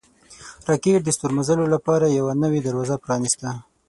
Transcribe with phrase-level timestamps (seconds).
[0.69, 3.49] راکټ د ستورمزلو لپاره یوه نوې دروازه پرانیسته